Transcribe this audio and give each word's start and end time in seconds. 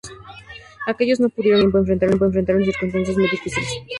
Aquellos 0.91 1.19
que 1.19 1.23
no 1.23 1.29
pudieron 1.35 1.59
escapar 1.67 1.93
a 1.93 1.99
tiempo 1.99 2.25
enfrentaron 2.25 2.65
circunstancias 2.65 3.17
muy 3.19 3.29
difíciles. 3.29 3.69